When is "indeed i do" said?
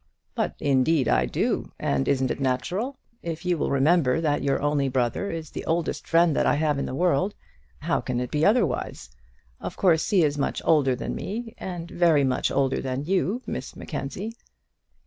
0.59-1.73